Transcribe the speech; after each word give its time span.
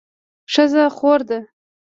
ښځه 0.53 0.83
خور 0.97 1.19
ده 1.29 1.39